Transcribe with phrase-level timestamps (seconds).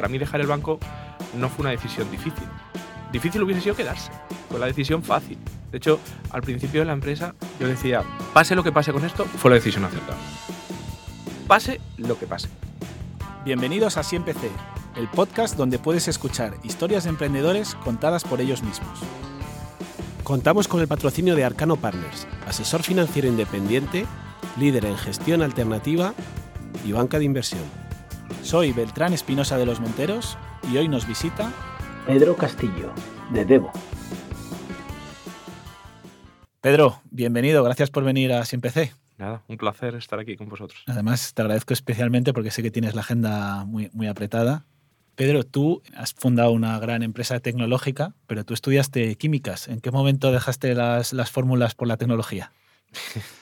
[0.00, 0.80] para mí dejar el banco
[1.36, 2.44] no fue una decisión difícil.
[3.12, 4.10] Difícil hubiese sido quedarse,
[4.48, 5.36] fue la decisión fácil.
[5.70, 8.02] De hecho, al principio de la empresa yo decía,
[8.32, 10.16] pase lo que pase con esto, fue la decisión acertada.
[11.46, 12.48] Pase lo que pase.
[13.44, 14.50] Bienvenidos a Siempre C,
[14.96, 19.00] el podcast donde puedes escuchar historias de emprendedores contadas por ellos mismos.
[20.24, 24.06] Contamos con el patrocinio de Arcano Partners, asesor financiero independiente,
[24.58, 26.14] líder en gestión alternativa
[26.86, 27.79] y banca de inversión.
[28.42, 30.38] Soy Beltrán Espinosa de los Monteros
[30.72, 31.52] y hoy nos visita
[32.06, 32.92] Pedro Castillo,
[33.32, 33.70] de Debo.
[36.60, 38.92] Pedro, bienvenido, gracias por venir a Siempre C.
[39.18, 40.82] Nada, un placer estar aquí con vosotros.
[40.86, 44.64] Además, te agradezco especialmente porque sé que tienes la agenda muy, muy apretada.
[45.14, 49.68] Pedro, tú has fundado una gran empresa tecnológica, pero tú estudiaste químicas.
[49.68, 52.52] ¿En qué momento dejaste las, las fórmulas por la tecnología?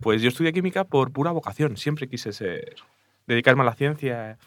[0.00, 1.76] Pues yo estudié química por pura vocación.
[1.76, 2.74] Siempre quise ser,
[3.26, 4.38] dedicarme a la ciencia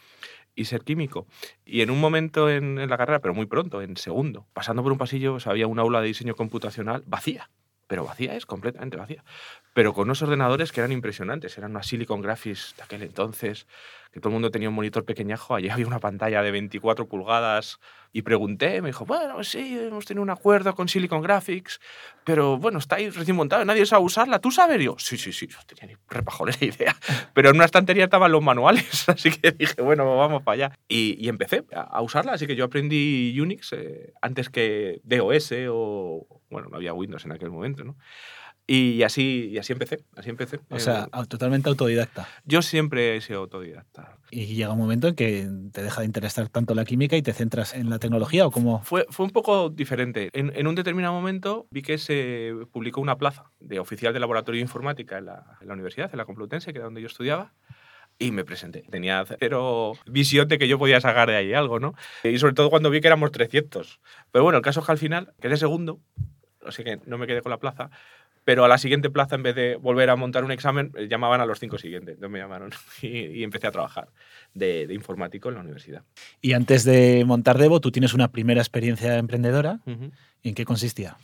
[0.54, 1.26] y ser químico.
[1.64, 4.92] Y en un momento en, en la carrera, pero muy pronto, en segundo, pasando por
[4.92, 7.50] un pasillo, pues, había un aula de diseño computacional vacía.
[7.86, 9.24] Pero vacía es completamente vacía.
[9.72, 11.56] Pero con unos ordenadores que eran impresionantes.
[11.56, 13.66] Eran unas Silicon Graphics de aquel entonces,
[14.12, 15.54] que todo el mundo tenía un monitor pequeñajo.
[15.54, 17.78] Allí había una pantalla de 24 pulgadas.
[18.10, 21.78] Y pregunté, me dijo, bueno, sí, hemos tenido un acuerdo con Silicon Graphics,
[22.24, 24.38] pero bueno, está ahí recién montado, nadie sabe usarla.
[24.38, 24.80] ¿Tú sabes?
[24.80, 26.96] Y yo, sí, sí, sí, no tenía ni repajolera idea.
[27.34, 30.78] Pero en una estantería estaban los manuales, así que dije, bueno, vamos para allá.
[30.88, 35.52] Y, y empecé a, a, usarla, así que yo aprendí Unix eh, antes que DOS
[35.68, 37.96] o, bueno, no había Windows en aquel momento, ¿no?
[38.70, 40.60] Y así, y así empecé, así empecé.
[40.68, 42.28] O sea, eh, totalmente autodidacta.
[42.44, 44.18] Yo siempre he sido autodidacta.
[44.30, 47.32] Y llega un momento en que te deja de interesar tanto la química y te
[47.32, 48.82] centras en la tecnología o cómo...
[48.82, 50.28] Fue, fue un poco diferente.
[50.34, 54.58] En, en un determinado momento vi que se publicó una plaza de oficial de laboratorio
[54.58, 57.54] de informática en la, en la universidad, en la Complutense, que era donde yo estudiaba.
[58.18, 58.82] Y me presenté.
[58.90, 61.94] Tenía cero visión de que yo podía sacar de ahí algo, ¿no?
[62.22, 64.00] Y sobre todo cuando vi que éramos 300.
[64.30, 66.00] Pero bueno, el caso es que al final quedé segundo,
[66.66, 67.90] así que no me quedé con la plaza,
[68.48, 71.42] pero a la siguiente plaza, en vez de volver a montar un examen, eh, llamaban
[71.42, 72.14] a los cinco siguientes.
[72.14, 72.70] Entonces me llamaron
[73.02, 74.08] y, y empecé a trabajar
[74.54, 76.02] de, de, informático en la universidad.
[76.40, 79.80] Y antes de montar Devo, tú tienes una primera experiencia emprendedora.
[79.84, 80.12] Uh -huh.
[80.44, 81.18] ¿En qué consistía?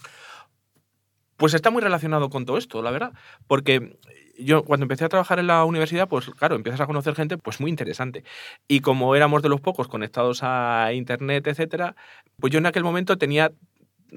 [1.38, 3.14] Pues está muy relacionado con todo esto, la verdad.
[3.46, 3.96] Porque
[4.38, 7.58] yo cuando empecé a trabajar en la universidad, pues claro, empiezas a conocer gente pues
[7.58, 8.24] muy interesante.
[8.68, 11.96] Y como éramos de los pocos conectados a internet, etcétera,
[12.38, 13.52] pues yo en aquel momento tenía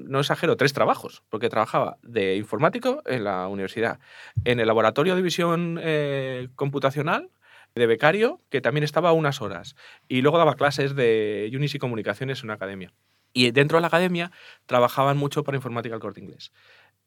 [0.06, 3.98] no exagero, tres trabajos, porque trabajaba de informático en la universidad,
[4.44, 7.30] en el laboratorio de visión eh, computacional,
[7.74, 9.76] de becario, que también estaba unas horas,
[10.08, 12.92] y luego daba clases de Unis y comunicaciones en una academia.
[13.32, 14.32] Y dentro de la academia
[14.66, 16.52] trabajaban mucho para informática al corte inglés.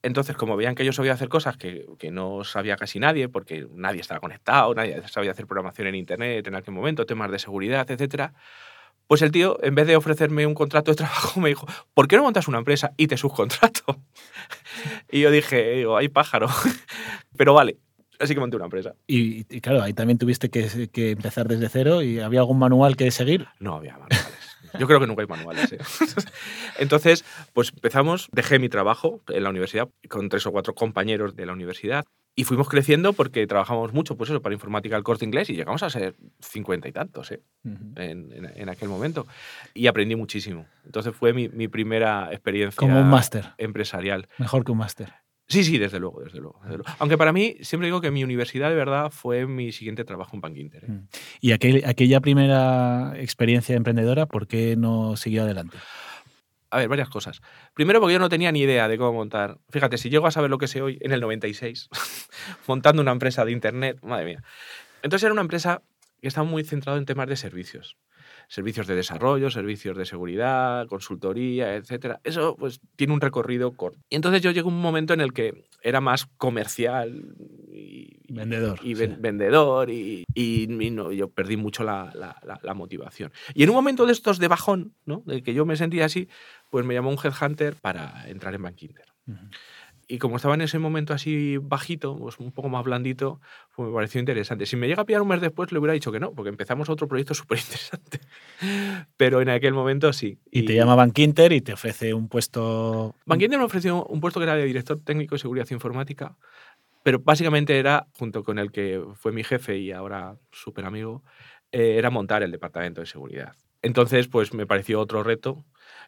[0.03, 3.67] Entonces, como veían que yo sabía hacer cosas que, que, no sabía casi nadie, porque
[3.71, 7.89] nadie estaba conectado, nadie sabía hacer programación en Internet en aquel momento, temas de seguridad,
[7.89, 8.33] etcétera,
[9.11, 12.15] pues el tío, en vez de ofrecerme un contrato de trabajo, me dijo, ¿por qué
[12.15, 13.99] no montas una empresa y te subcontrato?
[15.11, 16.47] y yo dije, digo, hay pájaro.
[17.37, 17.77] Pero vale,
[18.21, 18.95] así que monté una empresa.
[19.07, 22.95] Y, y claro, ahí también tuviste que, que, empezar desde cero y ¿había algún manual
[22.95, 23.49] que seguir?
[23.59, 24.25] No había manuales.
[24.79, 25.73] Yo creo que nunca hay manuales.
[25.73, 25.79] ¿eh?
[26.79, 31.45] Entonces, pues empezamos, dejé mi trabajo en la universidad con tres o cuatro compañeros de
[31.45, 32.05] la universidad
[32.35, 35.83] y fuimos creciendo porque trabajamos mucho, pues eso, para informática al corte inglés y llegamos
[35.83, 37.41] a ser cincuenta y tantos ¿eh?
[37.65, 37.99] uh -huh.
[38.01, 39.27] en, en, en, aquel momento.
[39.73, 40.65] Y aprendí muchísimo.
[40.85, 43.49] Entonces fue mi, mi primera experiencia Como un máster.
[43.57, 44.27] empresarial.
[44.37, 45.13] Mejor que un máster.
[45.47, 48.23] Sí, sí, desde luego, desde luego, desde luego, Aunque para mí, siempre digo que mi
[48.23, 50.85] universidad de verdad fue mi siguiente trabajo en Bankinter.
[50.85, 51.01] ¿eh?
[51.41, 55.77] ¿Y aquel, aquella primera experiencia emprendedora, por qué no siguió adelante?
[56.71, 57.41] A ver, varias cosas.
[57.73, 59.59] Primero, porque yo no tenía ni idea de cómo montar.
[59.69, 61.89] Fíjate, si llego a saber lo que sé hoy en el 96,
[62.67, 64.43] montando una empresa de Internet, madre mía.
[65.03, 65.81] Entonces era una empresa
[66.21, 67.97] que estaba muy centrada en temas de servicios
[68.51, 72.19] servicios de desarrollo, servicios de seguridad, consultoría, etcétera.
[72.25, 73.97] Eso pues tiene un recorrido corto.
[74.09, 77.33] Y entonces yo llegué a un momento en el que era más comercial
[77.71, 79.07] y vendedor, y, y sí.
[79.19, 83.31] vendedor y, y, y no, yo perdí mucho la, la, la, la, motivación.
[83.53, 85.23] Y en un momento de estos de bajón, ¿no?
[85.25, 86.27] de que yo me sentía así,
[86.71, 89.05] pues me llamó un headhunter para entrar en Bankinter.
[89.27, 89.49] Uh -huh
[90.11, 93.39] y como estaba en ese momento así bajito, pues un poco más blandito,
[93.73, 94.65] pues me pareció interesante.
[94.65, 96.89] Si me llega a pillar un mes después, le hubiera dicho que no, porque empezamos
[96.89, 98.19] otro proyecto súper interesante.
[99.15, 100.37] Pero en aquel momento sí.
[100.51, 103.15] Y, y te llama Bankinter y te ofrece un puesto...
[103.25, 106.35] Bankinter me ofreció un puesto que era de director técnico de seguridad informática,
[107.03, 111.23] pero básicamente era, junto con el que fue mi jefe y ahora súper amigo,
[111.71, 113.55] eh, era montar el departamento de seguridad.
[113.81, 115.63] Entonces, pues me pareció otro reto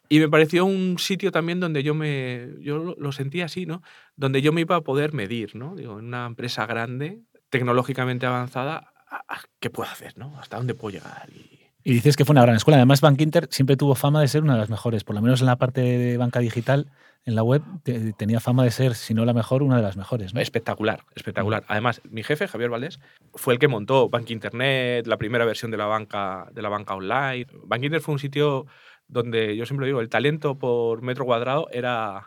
[0.08, 3.82] y me pareció un sitio también donde yo me yo lo sentía así, ¿no?
[4.16, 5.74] Donde yo me iba a poder medir, ¿no?
[5.76, 7.20] Digo, en una empresa grande,
[7.50, 8.92] tecnológicamente avanzada,
[9.60, 10.36] ¿qué puedo hacer, no?
[10.38, 11.28] ¿Hasta dónde puedo llegar?
[11.30, 12.76] Y, Y dices que fue una gran escuela.
[12.78, 15.40] Además, Bank Inter siempre tuvo fama de ser una de las mejores, por lo menos
[15.40, 16.90] en la parte de banca digital,
[17.26, 19.96] en la web, te- tenía fama de ser, si no la mejor, una de las
[19.96, 20.34] mejores.
[20.34, 20.40] ¿no?
[20.40, 21.64] Espectacular, espectacular.
[21.68, 23.00] Además, mi jefe, Javier Valdés,
[23.34, 26.94] fue el que montó Bank Internet, la primera versión de la banca, de la banca
[26.94, 27.46] online.
[27.64, 28.66] Bank Inter fue un sitio
[29.14, 32.26] donde, yo siempre digo, el talento por metro cuadrado era,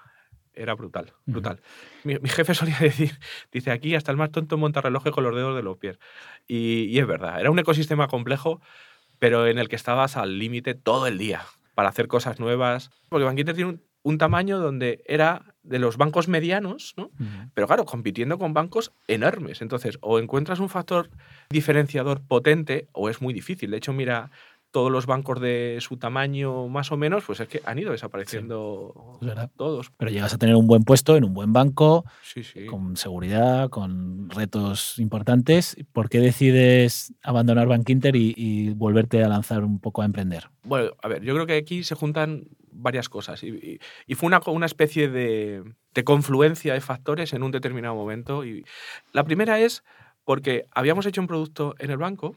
[0.54, 1.60] era brutal, brutal.
[2.06, 3.12] mi, mi jefe solía decir,
[3.52, 6.00] dice, aquí hasta el más tonto monta relojes con los dedos de los pies.
[6.48, 8.62] Y, y es verdad, era un ecosistema complejo,
[9.20, 11.42] pero en el que estabas al límite todo el día
[11.76, 12.90] para hacer cosas nuevas.
[13.10, 17.12] Porque Bank Inter tiene un, un tamaño donde era de los bancos medianos, ¿no?
[17.54, 19.62] Pero claro, compitiendo con bancos enormes.
[19.62, 21.10] Entonces, o encuentras un factor
[21.50, 23.72] diferenciador potente o es muy difícil.
[23.72, 24.32] De hecho, mira,
[24.78, 29.18] todos los bancos de su tamaño más o menos, pues es que han ido desapareciendo
[29.56, 29.92] todos.
[29.98, 32.68] Pero llegas a tener un buen puesto en un buen banco, Sí, sí.
[32.68, 35.76] con seguridad, con retos importantes.
[35.94, 40.50] ¿Por qué decides abandonar Bank Inter y, y volverte a lanzar un poco a emprender?
[40.62, 44.28] Bueno, a ver, yo creo que aquí se juntan varias cosas y, y- y fue
[44.28, 45.64] una, una especie de,
[45.96, 48.46] de confluencia de factores en un determinado momento.
[48.46, 48.64] Y
[49.12, 49.84] la primera es
[50.24, 52.36] porque habíamos hecho un producto en el banco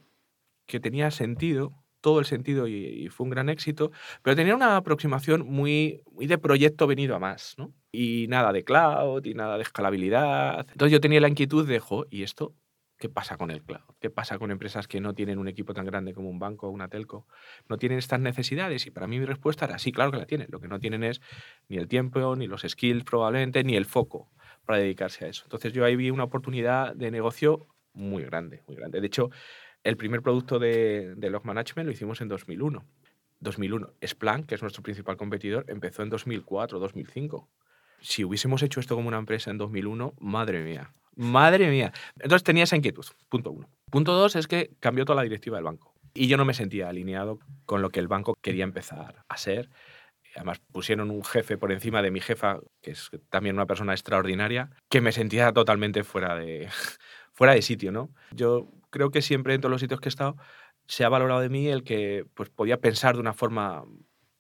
[0.67, 3.91] que tenía sentido, todo el sentido y, fue un gran éxito,
[4.23, 7.73] pero tenía una aproximación muy, muy de proyecto venido a más, ¿no?
[7.93, 10.67] Y nada de cloud y nada de escalabilidad.
[10.71, 12.55] Entonces yo tenía la inquietud de, jo, ¿y esto
[12.99, 13.81] qué pasa con el cloud?
[14.01, 16.71] ¿Qué pasa con empresas que no tienen un equipo tan grande como un banco o
[16.71, 17.27] una telco?
[17.69, 20.49] no tienen estas necesidades y para mí mi respuesta era sí, claro que la tienen.
[20.51, 21.21] Lo que no tienen es
[21.69, 24.31] ni el tiempo, ni los skills probablemente, ni el foco
[24.65, 25.43] para dedicarse a eso.
[25.45, 29.01] Entonces yo ahí vi una oportunidad de negocio muy grande, muy grande.
[29.01, 29.31] De hecho,
[29.85, 32.85] el primer producto de, de Log Management lo hicimos en 2001.
[33.41, 33.95] 2001.
[34.07, 37.49] Splunk, que es nuestro principal competidor, empezó en 2004, 2005.
[38.01, 41.93] Si hubiésemos hecho esto como una empresa en 2001, madre mía, madre mía.
[42.17, 43.69] Entonces tenía esa inquietud, punto uno.
[43.91, 45.95] Punto dos es que cambió toda la directiva del banco.
[46.15, 49.69] Y yo no me sentía alineado con lo que el banco quería empezar a ser.
[50.35, 54.71] Además, pusieron un jefe por encima de mi jefa, que es también una persona extraordinaria,
[54.89, 56.69] que me sentía totalmente fuera de,
[57.33, 58.11] fuera de sitio, ¿no?
[58.33, 60.37] Yo creo que siempre en todos los sitios que he estado
[60.87, 63.85] se ha valorado de mí el que pues, podía pensar de una forma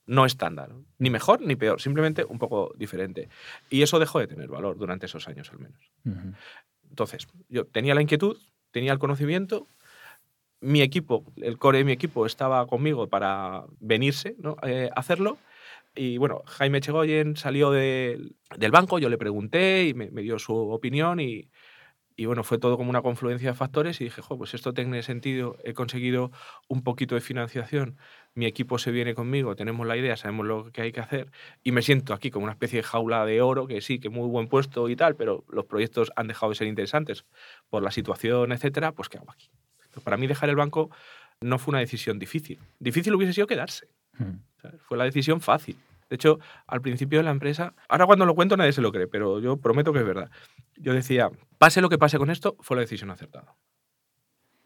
[0.06, 3.28] no estándar, ni mejor ni peor, simplemente un poco diferente.
[3.70, 5.80] Y eso dejó de tener valor durante esos años al menos.
[6.88, 8.36] Entonces, yo tenía la inquietud,
[8.72, 9.68] tenía el conocimiento,
[10.60, 14.56] mi equipo, el core de mi equipo estaba conmigo para venirse ¿no?
[14.62, 15.38] Eh, hacerlo.
[15.94, 20.38] Y bueno, Jaime Chegoyen salió de- del banco, yo le pregunté y me, me dio
[20.38, 21.48] su opinión y,
[22.20, 25.02] y bueno, fue todo como una confluencia de factores y dije, "Jo, pues esto tiene
[25.02, 26.30] sentido, he conseguido
[26.68, 27.96] un poquito de financiación,
[28.34, 31.32] mi equipo se viene conmigo, tenemos la idea, sabemos lo que hay que hacer
[31.62, 34.28] y me siento aquí como una especie de jaula de oro, que sí, que muy
[34.28, 37.24] buen puesto y tal, pero los proyectos han dejado de ser interesantes
[37.70, 39.48] por la situación, etcétera, pues ¿qué hago aquí?
[39.78, 40.90] Entonces, para mí dejar el banco
[41.40, 42.58] no fue una decisión difícil.
[42.78, 43.88] Difícil hubiese sido quedarse.
[44.60, 44.82] ¿sabes?
[44.82, 45.78] Fue la decisión fácil.
[46.10, 49.06] De hecho, al principio de la empresa, ahora cuando lo cuento nadie se lo cree,
[49.06, 50.28] pero yo prometo que es verdad.
[50.76, 53.56] Yo decía, pase lo que pase con esto, fue la decisión acertada.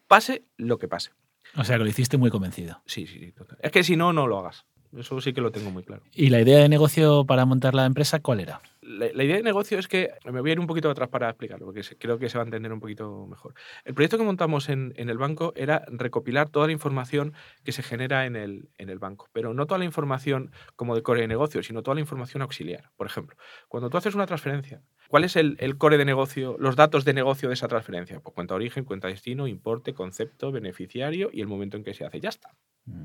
[0.07, 1.11] Pase lo que pase.
[1.55, 2.81] O sea, que lo hiciste muy convencido.
[2.87, 3.31] Sí, sí, sí.
[3.31, 3.59] total.
[3.61, 4.65] Es que si no, no lo hagas.
[4.97, 6.03] Eso sí que lo tengo muy claro.
[6.13, 8.61] ¿Y la idea de negocio para montar la empresa cuál era?
[8.81, 11.27] La, la idea de negocio es que me voy a ir un poquito atrás para
[11.29, 13.55] explicarlo, porque creo que se va a entender un poquito mejor.
[13.83, 17.33] El proyecto que montamos en, en el banco era recopilar toda la información
[17.63, 21.01] que se genera en el, en el banco, pero no toda la información como de
[21.01, 22.91] core de negocio, sino toda la información auxiliar.
[22.95, 23.35] Por ejemplo,
[23.67, 27.13] cuando tú haces una transferencia, ¿cuál es el, el core de negocio, los datos de
[27.13, 28.19] negocio de esa transferencia?
[28.19, 32.19] Pues cuenta origen, cuenta destino, importe, concepto, beneficiario y el momento en que se hace.
[32.19, 32.51] Ya está.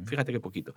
[0.07, 0.75] Fíjate qué poquito.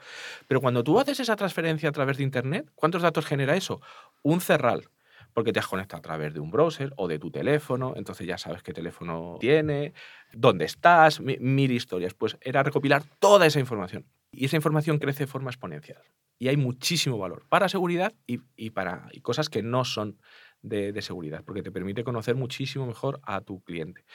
[0.47, 3.81] Pero cuando tú haces esa transferencia a través de Internet, ¿cuántos datos genera eso?
[4.21, 4.89] Un cerral.
[5.33, 8.37] Porque te has conectado a través de un browser o de tu teléfono, entonces ya
[8.37, 9.93] sabes qué teléfono tiene,
[10.31, 12.13] dónde estás, mi- mil historias.
[12.13, 14.05] Pues era recopilar toda esa información.
[14.31, 16.01] Y esa información crece de forma exponencial.
[16.37, 20.19] Y hay muchísimo valor para seguridad y, para cosas que no son
[20.61, 24.05] de, de seguridad, porque te permite conocer muchísimo mejor a tu cliente.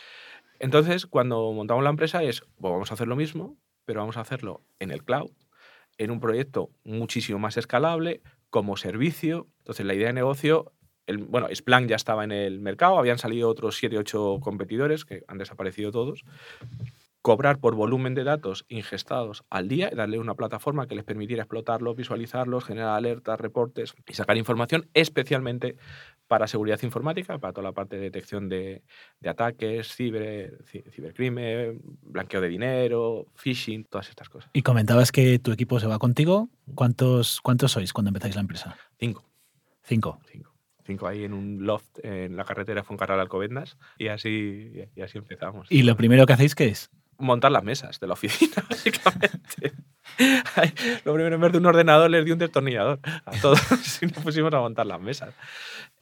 [0.58, 3.56] Entonces, cuando montamos la empresa es, pues vamos a hacer lo mismo,
[3.88, 5.30] pero vamos a hacerlo en el cloud,
[5.96, 9.48] en un proyecto muchísimo más escalable, como servicio.
[9.60, 10.74] Entonces, la idea de negocio,
[11.28, 15.38] bueno, Splunk ya estaba en el mercado, habían salido otros 7 8 competidores, que han
[15.38, 16.22] desaparecido todos.
[17.28, 21.42] Cobrar por volumen de datos ingestados al día y darle una plataforma que les permitiera
[21.42, 25.76] explotarlos, visualizarlos, generar alertas, reportes y sacar información, especialmente
[26.26, 28.82] para seguridad informática, para toda la parte de detección de,
[29.20, 34.48] de ataques, ciber, ci- cibercrimen, blanqueo de dinero, phishing, todas estas cosas.
[34.54, 36.48] Y comentabas que tu equipo se va contigo.
[36.74, 38.74] ¿Cuántos, cuántos sois cuando empezáis la empresa?
[38.98, 39.28] Cinco,
[39.82, 40.18] Cinco.
[40.32, 40.54] cinco.
[40.82, 45.66] Cinco ahí en un loft en la carretera Foncarral Alcobendas y así, y así empezamos.
[45.70, 46.88] ¿Y lo primero que hacéis qué es?
[47.18, 49.72] Montar las mesas de la oficina, básicamente.
[51.04, 53.60] Lo primero, en vez de un ordenador, les di un destornillador a todos
[54.02, 55.34] y nos pusimos a montar las mesas.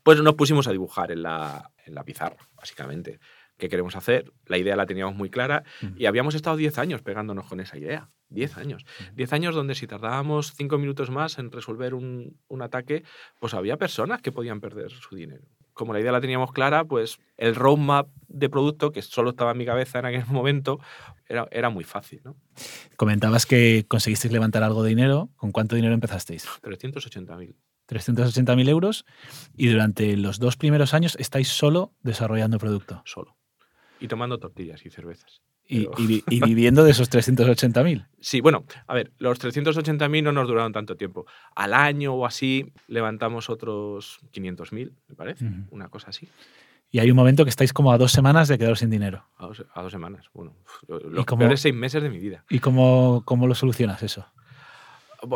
[0.02, 3.18] Pues nos pusimos a dibujar en la, en la pizarra, básicamente.
[3.58, 4.32] ¿Qué queremos hacer?
[4.46, 5.64] La idea la teníamos muy clara
[5.96, 8.10] y habíamos estado 10 años pegándonos con esa idea.
[8.28, 8.84] 10 años.
[9.14, 13.04] 10 años donde si tardábamos 5 minutos más en resolver un, un ataque,
[13.40, 15.46] pues había personas que podían perder su dinero
[15.76, 19.58] como la idea la teníamos clara, pues el roadmap de producto, que solo estaba en
[19.58, 20.80] mi cabeza en aquel momento,
[21.28, 22.22] era, era muy fácil.
[22.24, 22.34] ¿no?
[22.96, 25.28] Comentabas que conseguisteis levantar algo de dinero.
[25.36, 26.46] ¿Con cuánto dinero empezasteis?
[26.62, 27.54] 380.000.
[27.88, 29.04] 380.000 euros
[29.54, 33.02] y durante los dos primeros años estáis solo desarrollando producto.
[33.04, 33.36] Solo.
[34.00, 35.42] Y tomando tortillas y cervezas.
[35.68, 35.88] Y,
[36.44, 38.06] viviendo de esos 380.000.
[38.20, 41.26] Sí, bueno, a ver, los 380.000 no nos duraron tanto tiempo.
[41.54, 46.28] Al año o así levantamos otros 500.000, me parece, una cosa así,
[46.92, 49.24] Y hay un momento que estáis como a dos semanas de quedaros sin dinero.
[49.38, 50.26] a dos, a dos semanas.
[50.32, 50.54] Bueno,
[50.88, 52.44] los cómo- peores seis meses de mi vida.
[52.48, 54.24] ¿Y cómo, cómo lo solucionas eso?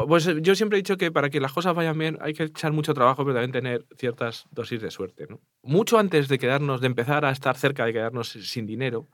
[0.06, 2.44] Pues eh, yo siempre he dicho que para que las cosas vayan bien hay que
[2.44, 5.26] echar mucho trabajo, pero también tener ciertas dosis de suerte.
[5.28, 5.40] ¿no?
[5.62, 9.08] Mucho antes de quedarnos, de empezar a estar cerca de quedarnos sin dinero,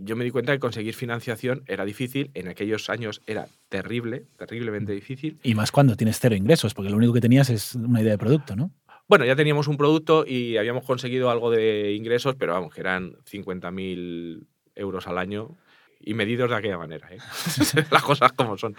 [0.00, 2.30] yo me di cuenta que conseguir financiación era difícil.
[2.34, 5.38] En aquellos años era terrible, terriblemente difícil.
[5.42, 8.18] Y más cuando tienes cero ingresos, porque lo único que tenías es una idea de
[8.18, 8.70] producto, ¿no?
[9.06, 13.12] Bueno, ya teníamos un producto y habíamos conseguido algo de ingresos, pero vamos, que eran
[13.30, 15.56] 50.000 euros al año
[16.00, 17.08] y medidos de aquella manera.
[17.12, 17.18] ¿eh?
[17.90, 18.76] Las cosas como son.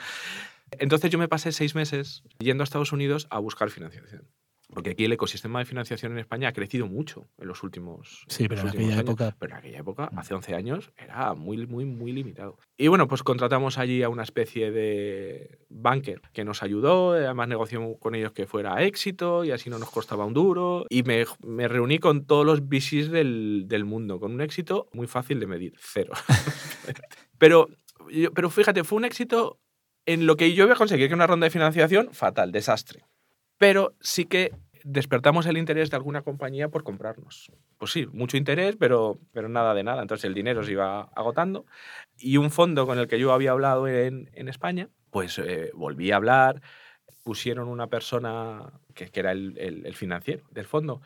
[0.72, 4.28] Entonces yo me pasé seis meses yendo a Estados Unidos a buscar financiación.
[4.74, 8.48] Porque aquí el ecosistema de financiación en España ha crecido mucho en los últimos, Sí,
[8.48, 9.00] pero en aquella años.
[9.00, 10.20] época- Pero en aquella época, Mm.
[10.20, 12.58] hace 11 años, era muy, muy, muy limitado.
[12.78, 17.98] Y bueno, pues contratamos allí a una especie de banker que nos ayudó, además negociamos
[18.00, 20.86] con ellos que fuera éxito y así no nos costaba un duro.
[20.90, 25.08] Y me, me reuní con todos los VCs del, del mundo, con un éxito muy
[25.08, 26.14] fácil de medir, cero.
[27.38, 27.68] pero,
[28.34, 29.60] pero fíjate, fue un éxito
[30.06, 33.04] en lo que yo iba a conseguir, que una ronda de financiación, fatal, desastre.
[33.58, 34.52] Pero sí que
[34.84, 37.52] despertamos el interés de alguna compañía por comprarnos.
[37.78, 40.02] Pues sí, mucho interés, pero, pero nada de nada.
[40.02, 41.66] Entonces el dinero se iba agotando.
[42.18, 46.12] Y un fondo con el que yo había hablado en, en España, pues eh, volví
[46.12, 46.62] a hablar,
[47.24, 51.02] pusieron una persona que, que era el, el- financiero del fondo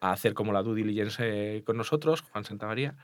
[0.00, 2.96] a hacer como la due diligence eh, con nosotros, Juan Santamaría.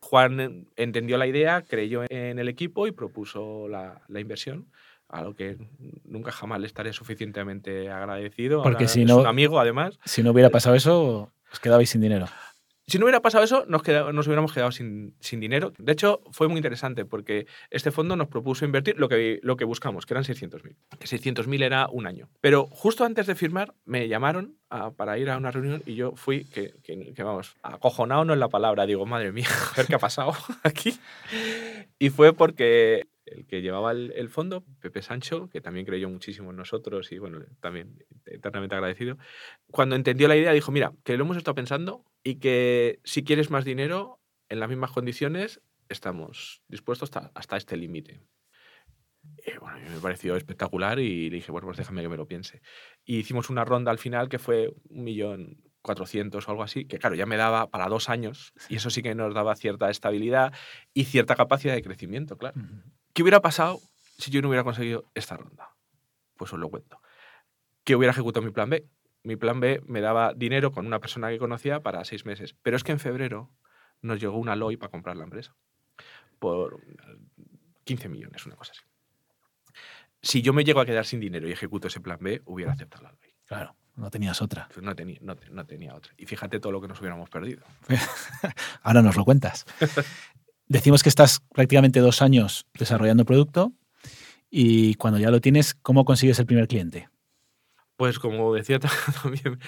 [0.00, 4.70] Juan eh, entendió la idea, creyó en el equipo y propuso la, la inversión,
[5.08, 5.56] a lo que
[6.04, 8.62] nunca jamás le estaré suficientemente agradecido.
[8.62, 9.98] Porque Ahora si es no- un amigo, además.
[10.04, 12.26] Si no hubiera pasado eso, os quedabais sin dinero.
[12.86, 15.74] Si no hubiera pasado eso, nos, queda- nos hubiéramos quedado sin, sin dinero.
[15.76, 19.66] De hecho, fue muy interesante porque este fondo nos propuso invertir lo que, lo que
[19.66, 20.74] buscamos, que eran 600.000.
[20.98, 22.30] Que 600.000 era un año.
[22.40, 26.12] Pero justo antes de firmar, me llamaron a- para ir a una reunión y yo
[26.16, 28.86] fui, que, que- que vamos, acojonado no es la palabra.
[28.86, 30.98] Digo, madre mía, a ver qué ha pasado aquí.
[31.98, 36.50] Y fue porque el que llevaba el, el fondo, Pepe Sancho, que también creyó muchísimo
[36.50, 39.18] en nosotros y bueno, también eternamente agradecido,
[39.70, 43.50] cuando entendió la idea dijo, mira, que lo hemos estado pensando y que si quieres
[43.50, 48.20] más dinero en las mismas condiciones, estamos dispuestos hasta, hasta este límite.
[49.46, 52.16] Y bueno, a mí me pareció espectacular y le dije, bueno, pues déjame que me
[52.16, 52.62] lo piense.
[53.04, 56.98] Y hicimos una ronda al final que fue un millón cuatrocientos o algo así, que
[56.98, 60.52] claro, ya me daba para dos años y eso sí que nos daba cierta estabilidad
[60.92, 62.60] y cierta capacidad de crecimiento, claro.
[63.18, 63.80] ¿Qué hubiera pasado
[64.16, 65.70] si yo no hubiera conseguido esta ronda?
[66.36, 67.02] Pues os lo cuento.
[67.82, 68.86] Que hubiera ejecutado mi plan B.
[69.24, 72.54] Mi plan B me daba dinero con una persona que conocía para seis meses.
[72.62, 73.50] Pero es que en febrero
[74.02, 75.56] nos llegó una LOI para comprar la empresa.
[76.38, 76.80] Por
[77.82, 78.82] 15 millones, una cosa así.
[80.22, 83.02] Si yo me llego a quedar sin dinero y ejecuto ese plan B, hubiera aceptado
[83.02, 83.34] la LOI.
[83.46, 84.68] Claro, no tenías otra.
[84.80, 86.14] No, tenía, no, te- no tenía otra.
[86.16, 87.66] Y fíjate todo lo que nos hubiéramos perdido.
[88.84, 89.66] Ahora nos lo cuentas.
[90.68, 93.72] Decimos que estás prácticamente dos años desarrollando producto
[94.50, 97.08] y cuando ya lo tienes, ¿cómo consigues el primer cliente?
[97.96, 98.78] Pues como decía
[99.22, 99.58] también,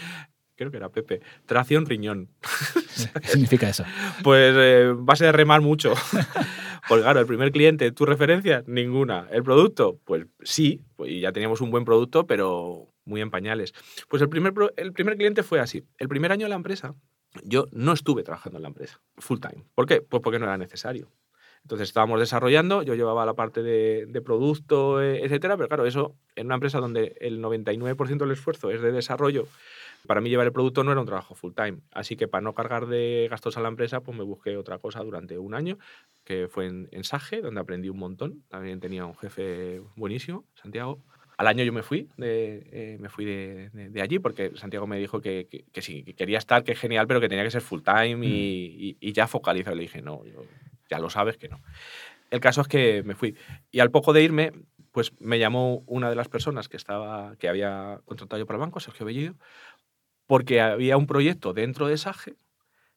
[0.57, 2.29] creo que era Pepe, tracción riñón.
[3.23, 3.85] ¿Qué significa eso?
[4.23, 5.95] Pues eh, base de remar mucho.
[6.89, 8.65] Pues claro, el primer cliente, ¿tu referencia?
[8.67, 9.29] Ninguna.
[9.31, 10.01] ¿El producto?
[10.05, 13.75] Pues sí, pues ya teníamos un buen producto, pero muy en pañales.
[14.09, 15.85] Pues el primer, el primer cliente fue así.
[15.99, 16.97] El primer año de la empresa,
[17.45, 19.65] yo no estuve trabajando en la empresa, full time.
[19.75, 20.01] ¿Por qué?
[20.01, 21.11] Pues porque no era necesario.
[21.63, 26.47] Entonces estábamos desarrollando, yo llevaba la parte de, producto, eh, etcétera, pero claro, eso en
[26.47, 29.47] una empresa donde el 99% del esfuerzo es de desarrollo,
[30.07, 31.81] para mí llevar el producto no era un trabajo full time.
[31.93, 35.01] Así que para no cargar de gastos a la empresa, pues me busqué otra cosa
[35.01, 35.79] durante un año,
[36.25, 38.43] que fue en, en Sage, donde aprendí un montón.
[38.49, 41.03] También tenía un jefe buenísimo, Santiago.
[41.41, 44.87] Al año yo me fui, de, eh, me fui de, de- de allí porque Santiago
[44.87, 47.51] me dijo que, que, que sí, que quería estar, que genial, pero que tenía que
[47.51, 49.75] ser full time y, y- y ya focalizado.
[49.75, 50.45] Le dije, no, yo-
[50.91, 51.63] ya lo sabes que no.
[52.31, 53.35] El caso es que me fui.
[53.71, 54.53] Y al poco de irme,
[54.93, 58.61] pues me llamó una de las personas que, estaba, que había contratado yo para el
[58.61, 59.35] banco, Sergio Bellido,
[60.27, 62.35] porque había un proyecto dentro de SAGE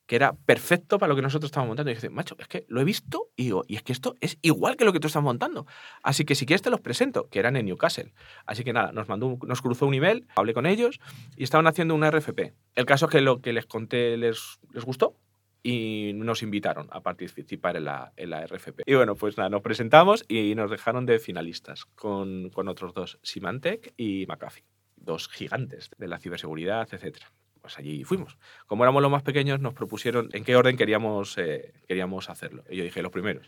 [0.05, 1.91] que era perfecto para lo que nosotros estábamos montando.
[1.91, 4.37] Y dice, macho, es que lo he visto y digo, y es que esto es
[4.41, 5.65] igual que lo que tú estás montando.
[6.01, 8.13] Así que si quieres te los presento, que eran en Newcastle.
[8.45, 10.99] Así que nada, nos mandó, nos cruzó un email, hablé con ellos
[11.37, 12.53] y estaban haciendo una RFP.
[12.75, 15.15] El caso es que lo que les conté les, les gustó
[15.63, 18.81] y nos invitaron a participar en la, en la RFP.
[18.85, 23.19] Y bueno, pues nada, nos presentamos y nos dejaron de finalistas con, con otros dos,
[23.23, 24.65] Symantec y McAfee,
[24.97, 27.31] dos gigantes de la ciberseguridad, etcétera.
[27.63, 28.37] Pues allí fuimos.
[28.67, 32.65] Como éramos los más pequeños, nos propusieron en qué orden queríamos, eh, queríamos hacerlo.
[32.69, 33.47] Y yo dije, los primeros.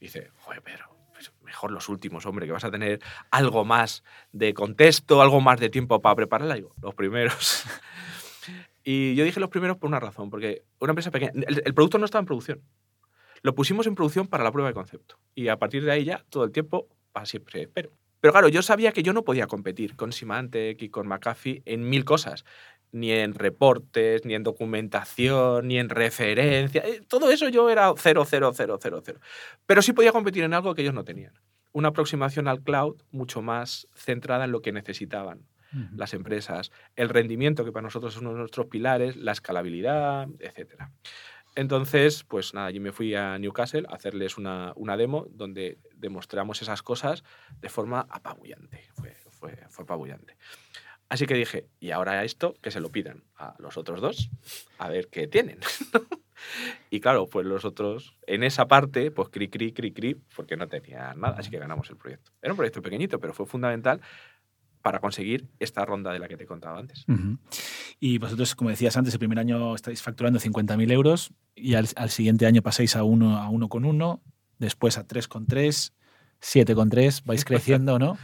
[0.00, 4.02] Y dice, joder, Pedro, pues mejor los últimos, hombre, que vas a tener algo más
[4.32, 6.56] de contexto, algo más de tiempo para prepararla.
[6.56, 7.62] Digo, los primeros.
[8.82, 11.98] y yo dije los primeros por una razón, porque una empresa pequeña, el, el producto
[11.98, 12.60] no estaba en producción.
[13.42, 15.20] Lo pusimos en producción para la prueba de concepto.
[15.32, 17.92] Y a partir de ahí ya, todo el tiempo, para siempre espero.
[18.24, 21.86] Pero claro, yo sabía que yo no podía competir con Symantec y con McAfee en
[21.86, 22.46] mil cosas.
[22.94, 26.80] Ni en reportes, ni en documentación, ni en referencia.
[26.86, 29.20] Eh, Todo eso yo era 0, 0, 0, 0, 0.
[29.66, 31.32] Pero sí podía competir en algo que ellos no tenían.
[31.72, 35.48] Una aproximación al cloud mucho más centrada en lo que necesitaban
[35.96, 40.84] las empresas, el rendimiento, que para nosotros es uno de nuestros pilares, la escalabilidad, etc.
[41.56, 46.62] Entonces, pues nada, yo me fui a Newcastle a hacerles una, una demo donde demostramos
[46.62, 47.24] esas cosas
[47.60, 48.88] de forma apabullante.
[48.94, 50.36] Fue, fue, fue apabullante.
[51.08, 54.30] Así que dije, y ahora esto, que se lo pidan a los otros dos,
[54.78, 55.58] a ver qué tienen.
[56.90, 60.66] y claro, pues los otros, en esa parte, pues cri, cri, cri, cri, porque no
[60.68, 62.32] tenían nada, así que ganamos el proyecto.
[62.42, 64.00] Era un proyecto pequeñito, pero fue fundamental
[64.82, 67.04] para conseguir esta ronda de la que te he contado antes.
[67.08, 67.38] Ujú.
[68.00, 72.10] Y vosotros, como decías antes, el primer año estáis facturando 50.000 euros y al, al
[72.10, 74.20] siguiente año pasáis a 1 a 1,1,
[74.58, 75.92] después a 3,3,
[76.42, 78.18] 7,3, vais creciendo, ¿no?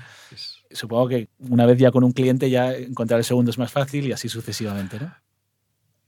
[0.71, 4.07] Supongo que una vez ya con un cliente ya encontrar el segundo es más fácil
[4.07, 5.13] y así sucesivamente, ¿no?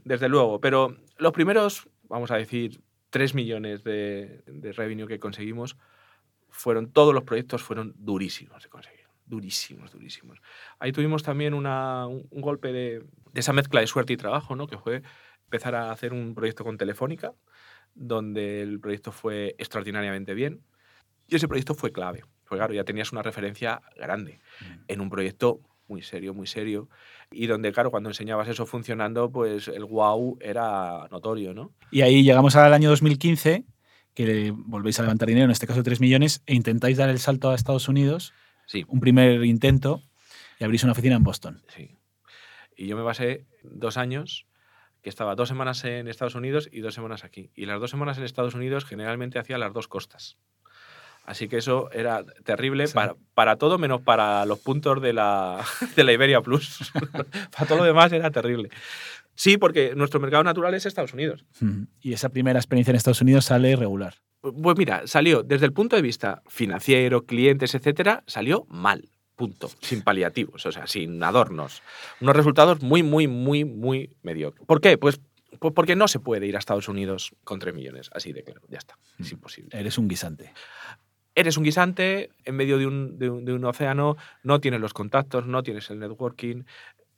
[0.04, 5.76] Desde luego, pero los primeros, vamos a decir, 3 millones de, de revenue que conseguimos,
[6.48, 9.00] fueron, todos los proyectos fueron durísimos de conseguir.
[9.26, 10.38] Durísimos, durísimos.
[10.78, 12.98] Ahí tuvimos también una- un, golpe de,
[13.32, 14.66] de esa mezcla de suerte y trabajo, ¿no?
[14.66, 15.02] que fue
[15.44, 17.32] empezar a hacer un proyecto con Telefónica,
[17.94, 20.60] donde el proyecto fue extraordinariamente bien.
[21.28, 22.24] Y ese proyecto fue clave.
[22.52, 24.38] Pues claro, ya tenías una referencia grande
[24.86, 26.90] en un proyecto muy serio, muy serio.
[27.30, 31.72] Y donde, claro, cuando enseñabas eso funcionando, pues el wow era notorio, ¿no?
[31.90, 33.64] Y ahí llegamos al año 2015,
[34.12, 37.48] que volvéis a levantar dinero, en este caso 3 millones, e intentáis dar el salto
[37.48, 38.34] a Estados Unidos,
[38.66, 40.02] Sí, un primer intento,
[40.60, 41.62] y abrís una oficina en Boston.
[41.74, 41.96] sí.
[42.76, 44.46] Y yo me basé dos años,
[45.00, 47.50] que estaba dos semanas en Estados Unidos y dos semanas aquí.
[47.54, 50.36] Y las dos semanas en Estados Unidos generalmente hacía las dos costas.
[51.24, 52.94] Así que eso era terrible Sí.
[52.94, 55.64] para, para todo menos para los puntos de la,
[55.96, 56.92] de la Iberia Plus.
[57.56, 58.70] para todo lo demás era terrible.
[59.34, 61.44] Sí, porque nuestro mercado natural es Estados Unidos.
[62.00, 64.14] Y esa primera experiencia en Estados Unidos sale regular.
[64.40, 69.08] Pues mira, salió desde el punto de vista financiero, clientes, etcétera, salió mal.
[69.36, 69.70] Punto.
[69.80, 71.82] Sin paliativos, o sea, sin adornos.
[72.20, 74.66] Unos resultados muy, muy, muy, muy mediocres.
[74.66, 74.98] ¿Por qué?
[74.98, 75.20] Pues,
[75.58, 78.60] pues porque no se puede ir a Estados Unidos con 3 millones, así de claro,
[78.68, 78.98] ya está.
[79.18, 79.70] Es imposible.
[79.78, 80.52] Eres un guisante.
[81.34, 84.92] Eres un guisante en medio de un, de un- de un océano, no tienes los
[84.92, 86.64] contactos, no tienes el networking.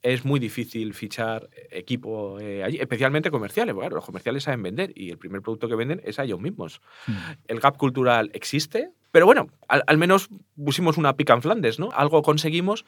[0.01, 3.73] Es muy difícil fichar equipo eh, allí, especialmente comerciales.
[3.75, 6.79] Claro, los comerciales saben vender y el primer producto que venden es a ellos mismos
[7.07, 7.17] Ujú.
[7.47, 10.27] el gap cultural existe, pero bueno, al, al menos
[10.61, 11.89] pusimos una pica en Flandes, ¿no?
[11.93, 12.83] Algo conseguimos.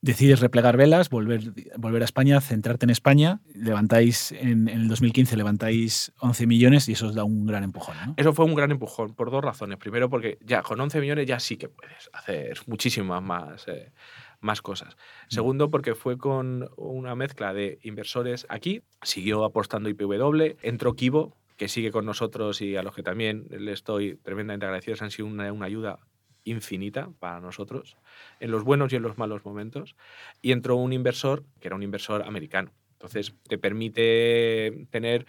[0.00, 3.42] Decides replegar velas, volver, volver a España, centrarte en España.
[3.52, 7.94] Levantáis, en, en el 2015 levantáis 11 millones y eso os da un gran empujón.
[8.06, 8.14] ¿no?
[8.16, 9.76] Eso fue un gran empujón por dos razones.
[9.76, 13.92] Primero, porque ya con 11 millones ya sí que puedes hacer muchísimas más, eh,
[14.40, 14.96] más cosas.
[15.28, 18.80] Segundo, porque fue con una mezcla de inversores aquí.
[19.02, 23.72] Siguió apostando IPW, entró Kibo, que sigue con nosotros y a los que también le
[23.72, 25.02] estoy tremendamente agradecidos.
[25.02, 25.98] Han sido una, una ayuda
[26.44, 27.96] infinita para nosotros,
[28.40, 29.96] en los buenos y en los malos momentos.
[30.42, 32.72] Y entró un inversor, que era un inversor americano.
[32.92, 35.26] Entonces, te permite tener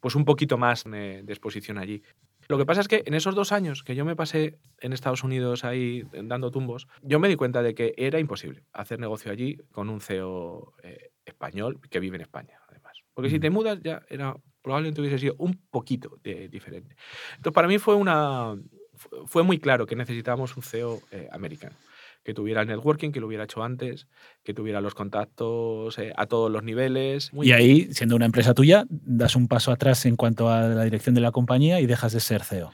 [0.00, 2.02] pues un poquito más de exposición allí.
[2.50, 5.22] Lo que pasa es que en esos dos años que yo me pasé en Estados
[5.22, 9.56] Unidos ahí dando tumbos, yo me di cuenta de que era imposible hacer negocio allí
[9.70, 13.04] con un CEO eh, español que vive en España, además.
[13.14, 16.96] Porque si te mudas ya era probablemente hubiese sido un poquito de- diferente.
[17.36, 18.56] Entonces para mí fue una
[18.94, 21.76] fu- fue muy claro que necesitábamos un CEO eh, americano
[22.22, 24.06] que tuviera el networking, que lo hubiera hecho antes,
[24.44, 27.32] que tuviera los contactos eh, a todos los niveles.
[27.32, 30.84] Muy Y ahí, siendo una empresa tuya, das un paso atrás en cuanto a la
[30.84, 32.72] dirección de la compañía y dejas de ser CEO.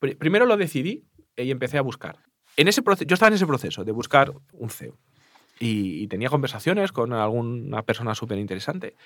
[0.00, 1.04] Pri- Primero lo decidí
[1.36, 2.16] y empecé a buscar.
[2.56, 4.98] En ese proce- yo estaba en ese proceso de buscar un CEO.
[5.60, 8.96] Y, y tenía conversaciones con alguna persona súper interesante.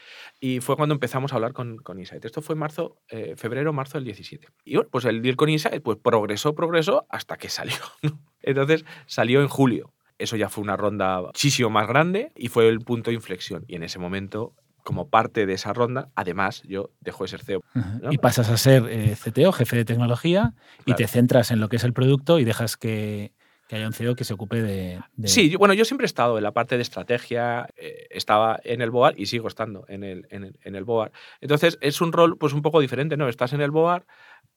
[0.41, 2.25] Y fue cuando empezamos a hablar con, con Insight.
[2.25, 4.49] Esto fue marzo, eh, febrero, marzo del 17.
[4.65, 7.77] Y bueno, pues el deal con Insight pues progresó, progresó hasta que salió.
[8.03, 8.21] ¿no?
[8.43, 9.93] Entonces salió en julio.
[10.19, 13.65] Eso ya fue una ronda muchísimo más grande y fue el punto de inflexión.
[13.67, 17.63] Y en ese momento, como parte de esa ronda, además, yo dejo de ser CEO.
[18.11, 21.77] Y pasas a ser eh, CTO, jefe de tecnología, y te centras en lo que
[21.77, 23.33] es el producto y dejas que,
[23.73, 25.01] que haya un CEO que se ocupe de...
[25.17, 28.83] de- Sí, bueno, yo siempre he estado en la parte de estrategia, eh, estaba en
[28.83, 31.11] el BOAR y sigo estando en el, en, el, en el BOAR.
[31.41, 33.29] Entonces, es un rol pues un poco diferente, ¿no?
[33.29, 34.05] Estás en el BOAR,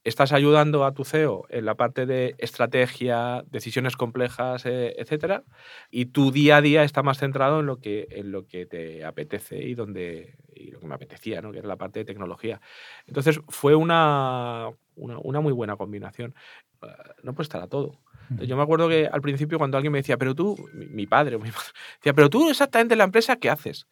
[0.04, 5.44] estás ayudando a tu CEO en la parte de estrategia, decisiones complejas, eh, etcétera,
[5.90, 9.06] y tu día a día está más centrado en lo que, en lo que te
[9.06, 11.54] apetece y, donde, y lo que me apetecía, ¿no?
[11.54, 12.60] Que era la parte de tecnología.
[13.08, 16.36] Entonces, fue una, una, una muy buena combinación.
[16.84, 16.88] Eh,
[17.24, 17.98] No puede estar a todo.
[18.42, 21.50] Yo me acuerdo que al principio cuando alguien me decía, pero tú, mi, padre mi
[21.98, 23.88] decía, pero tú exactamente en la empresa, ¿qué haces?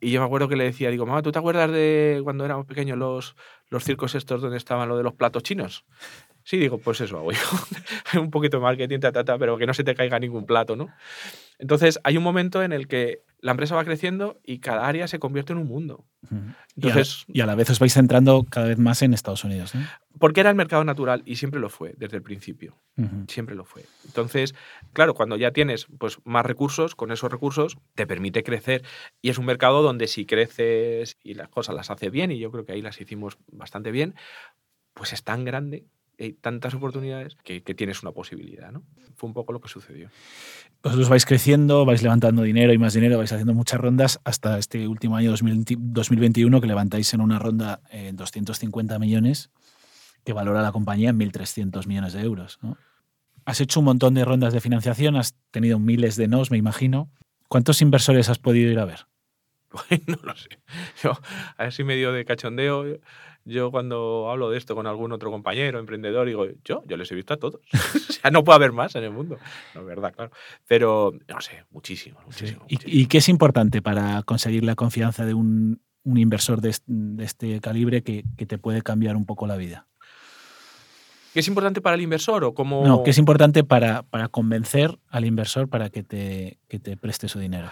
[0.00, 2.66] Y yo me acuerdo que le decía, digo, mamá, ¿tú te acuerdas de cuando éramos
[2.66, 3.36] pequeños los,
[3.68, 5.84] los circos estos donde estaban lo de los platos chinos?
[6.44, 7.38] Sí, digo, pues eso hago yo.
[8.20, 10.76] un poquito de marketing, ta, ta, ta, pero que no se te caiga ningún plato,
[10.76, 10.88] ¿no?
[11.58, 15.18] Entonces, hay un momento en el que la empresa va creciendo y cada área se
[15.18, 16.06] convierte en un mundo.
[16.24, 16.36] Ujú.
[16.76, 19.44] Y, Entonces- a, y a la vez os vais centrando cada vez más en Estados
[19.44, 19.74] Unidos.
[19.74, 19.86] ¿no?
[20.18, 22.76] Porque era el mercado natural y siempre lo fue desde el principio.
[22.96, 23.24] Ujú.
[23.28, 23.84] Siempre lo fue.
[24.06, 24.54] Entonces,
[24.92, 28.82] claro, cuando ya tienes pues, más recursos, con esos recursos te permite crecer.
[29.22, 32.50] Y es un mercado donde si creces y las cosas las hace bien, y yo
[32.50, 34.14] creo que ahí las hicimos bastante bien,
[34.94, 35.84] pues es tan grande,
[36.24, 38.70] hay tantas oportunidades que, que tienes una posibilidad.
[38.72, 38.82] ¿no?
[39.16, 40.10] Fue un poco lo que sucedió.
[40.82, 44.88] Vosotros vais creciendo, vais levantando dinero y más dinero, vais haciendo muchas rondas hasta este
[44.88, 49.50] último año 2020 2021 que levantáis en una ronda en 250 millones
[50.24, 52.58] que valora la compañía en 1.300 millones de euros.
[52.62, 52.76] ¿no?
[53.44, 57.10] Has hecho un montón de rondas de financiación, has tenido miles de nos, me imagino.
[57.48, 59.06] ¿Cuántos inversores has podido ir a ver?
[60.06, 60.48] no lo sé.
[61.02, 61.12] Yo,
[61.56, 62.84] así medio de cachondeo,
[63.44, 67.14] yo cuando hablo de esto con algún otro compañero, emprendedor, digo, yo, yo les he
[67.14, 67.60] visto a todos.
[68.08, 69.38] o sea, no puede haber más en el mundo.
[69.74, 70.30] No es verdad, claro.
[70.66, 72.64] Pero, no sé, muchísimo, muchísimo.
[72.68, 73.00] ¿Y, muchísimo.
[73.02, 77.24] y qué es importante para conseguir la confianza de un, un inversor de, est- de
[77.24, 79.86] este calibre que, que te puede cambiar un poco la vida?
[81.32, 82.84] ¿Qué es importante para el inversor o cómo...?
[82.84, 87.28] No, que es importante para, para convencer al inversor para que te, que te preste
[87.28, 87.68] su dinero.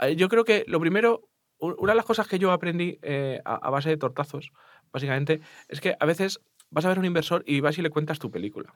[0.00, 1.28] Eh, Yo creo que lo primero,
[1.58, 4.52] una de las cosas que yo aprendí eh, a, a base de tortazos,
[4.92, 7.90] básicamente, es que a veces vas a ver a un inversor y vas y le
[7.90, 8.74] cuentas tu película.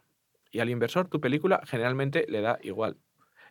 [0.50, 2.98] Y al inversor tu película generalmente le da igual.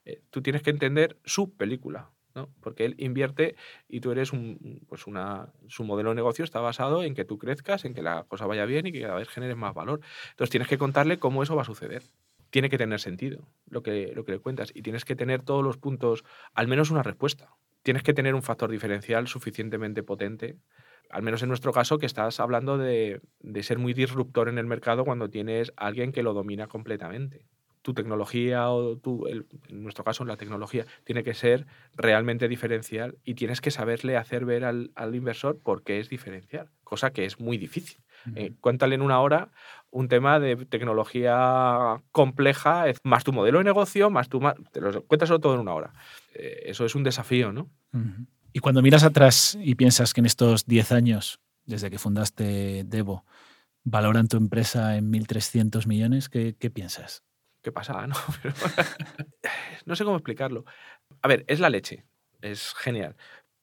[0.05, 2.49] Eh, tú tienes que entender su película, ¿no?
[2.61, 3.55] Porque él invierte
[3.87, 7.37] y tú eres un, pues una, su modelo de negocio está basado en que tú
[7.37, 10.01] crezcas, en que la cosa vaya bien y que cada vez generes más valor.
[10.31, 12.03] Entonces tienes que contarle cómo eso va a suceder.
[12.49, 15.63] Tiene que tener sentido lo que, lo que le cuentas y tienes que tener todos
[15.63, 16.23] los puntos,
[16.53, 17.49] al menos una respuesta.
[17.81, 20.57] Tienes que tener un factor diferencial suficientemente potente
[21.13, 24.65] al menos en nuestro caso, que estás hablando de, de, ser muy disruptor en el
[24.65, 27.45] mercado cuando tienes a alguien que lo domina completamente.
[27.83, 33.17] Tu tecnología o tu, el, en nuestro caso, la tecnología, tiene que ser realmente diferencial
[33.23, 37.25] y tienes que saberle hacer ver al, al inversor por qué es diferencial, cosa que
[37.25, 37.99] es muy difícil.
[38.25, 38.37] Uh -huh.
[38.37, 39.49] eh, cuéntale en una hora
[39.91, 44.41] un tema de tecnología compleja, más tu modelo de negocio, más tu...
[44.71, 45.93] Te lo cuentas todo en una hora.
[46.33, 47.69] Eh, eso es un desafío, ¿no?
[47.93, 48.25] Uh -huh.
[48.53, 53.25] Y cuando miras atrás y piensas que en estos 10 años, desde que fundaste Devo,
[53.83, 57.23] valoran tu empresa en 1.300 millones, ¿qué, piensas?
[57.63, 58.05] ¿Qué pasa?
[58.07, 58.15] No?
[59.85, 60.63] No sé cómo explicarlo.
[61.21, 62.05] A ver, es la leche,
[62.41, 63.17] es genial.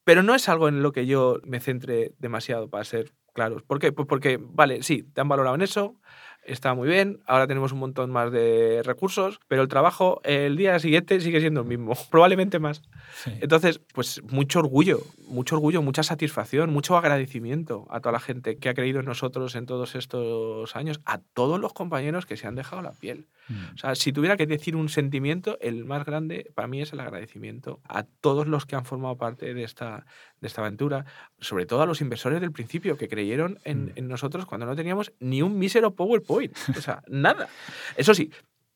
[0.04, 3.62] Pero no es algo en lo que yo me centre demasiado para ser claros.
[3.62, 3.90] ¿Por qué?
[3.90, 5.96] Pues porque, vale, sí, te han valorado en eso,
[6.44, 10.78] está muy bien, ahora tenemos un montón más de recursos, pero el trabajo el día
[10.78, 12.82] siguiente sigue siendo el mismo, probablemente más.
[13.14, 13.32] Sí.
[13.40, 18.68] Entonces, pues mucho orgullo, mucho orgullo, mucha satisfacción, mucho agradecimiento a toda la gente que
[18.68, 22.54] ha creído en nosotros en todos estos años, a todos los compañeros que se han
[22.54, 23.26] dejado la piel.
[23.48, 23.74] Mm.
[23.74, 27.00] O sea, si tuviera que decir un sentimiento, el más grande para mí es el
[27.00, 30.06] agradecimiento a todos los que han formado parte de esta,
[30.40, 31.04] de esta aventura,
[31.38, 33.92] sobre todo a los inversores del principio que creyeron en, mm.
[33.96, 36.56] en nosotros cuando no teníamos ni un mísero PowerPoint.
[36.76, 37.48] O sea, nada.
[37.96, 38.30] Eso sí,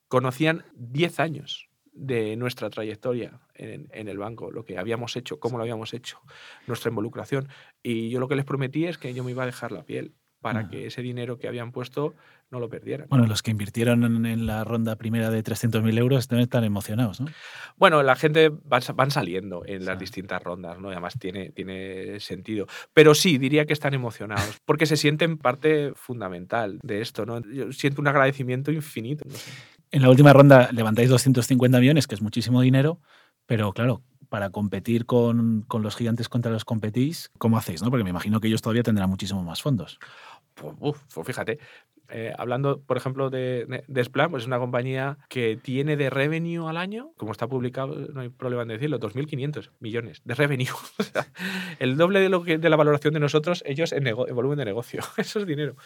[0.08, 5.58] conocían 10 años de nuestra trayectoria en, en, el banco, lo que habíamos hecho, cómo
[5.58, 6.20] lo habíamos hecho,
[6.66, 7.48] nuestra involucración.
[7.82, 10.12] Y yo lo que les prometí es que yo me iba a dejar la piel
[10.44, 12.14] para que ese dinero que habían puesto
[12.50, 13.06] no lo perdieran.
[13.08, 17.22] Bueno, los que invirtieron en, en la ronda primera de 300.000 euros también están emocionados,
[17.22, 17.28] ¿no?
[17.78, 20.00] Bueno, la gente van, van saliendo en las sí.
[20.00, 20.90] distintas rondas, ¿no?
[20.90, 22.66] Y además tiene, tiene sentido.
[22.92, 27.40] Pero sí, diría que están emocionados, porque se sienten parte fundamental de esto, ¿no?
[27.50, 29.24] Yo siento un agradecimiento infinito.
[29.26, 29.50] No sé.
[29.92, 33.00] En la última ronda levantáis 250 millones, que es muchísimo dinero,
[33.46, 34.02] pero claro,
[34.34, 37.82] para competir con, con los gigantes contra los competís, ¿cómo hacéis?
[37.82, 37.90] No?
[37.90, 40.00] Porque me imagino que ellos todavía tendrán muchísimo más fondos.
[40.54, 40.74] Pues,
[41.12, 41.58] pues fíjate,
[42.10, 46.76] eh, hablando, por ejemplo, de, de, pues es una compañía que tiene de revenue al
[46.76, 50.68] año, como está publicado, no hay problema en decirlo, 2.500 millones de revenue.
[51.78, 55.00] El doble de, lo que, de la valoración de nosotros, ellos en volumen de negocio.
[55.16, 55.76] Eso es dinero.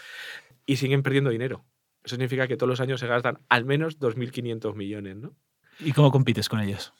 [0.67, 1.65] Y siguen perdiendo dinero.
[2.03, 5.37] Eso significa que todos los años se gastan al menos 2.500 millones, ¿no?
[5.81, 6.93] ¿Y cómo compites con ellos?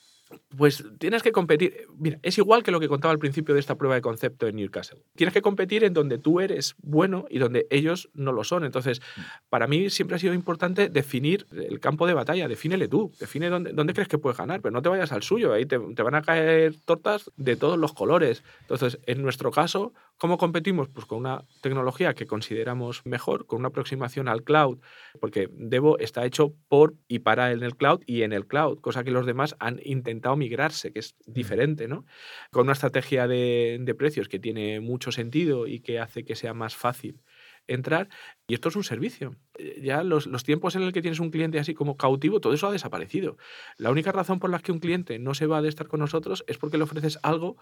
[0.57, 1.87] Pues tienes que competir.
[1.97, 4.57] Mira, es igual que lo que contaba al principio de esta prueba de concepto en
[4.57, 5.03] Newcastle.
[5.15, 8.65] Tienes que competir en donde tú eres bueno y donde ellos no lo son.
[8.65, 9.01] Entonces,
[9.49, 12.49] para mí siempre ha sido importante definir el campo de batalla.
[12.49, 13.13] Defínele tú.
[13.19, 15.53] Define dónde, dónde crees que puedes ganar, pero no te vayas al suyo.
[15.53, 18.43] Ahí te, te van a caer tortas de todos los colores.
[18.63, 20.89] Entonces, en nuestro caso, ¿cómo competimos?
[20.89, 24.79] Pues con una tecnología que consideramos mejor, con una aproximación al cloud,
[25.21, 29.05] porque Devo está hecho por y para en el cloud y en el cloud, cosa
[29.05, 32.05] que los demás han intentado migrarse, que es diferente, ¿no?
[32.51, 36.55] Con una estrategia de, de precios que tiene mucho sentido y que hace que sea
[36.55, 37.21] más fácil
[37.69, 38.09] entrar.
[38.49, 39.37] Y esto es un servicio.
[39.59, 42.55] Eh, Ya los, los tiempos en el que tienes un cliente así como cautivo, todo
[42.55, 43.37] eso ha desaparecido.
[43.77, 46.45] La única razón por la que un cliente no se va de estar con nosotros
[46.47, 47.57] es porque le ofreces algo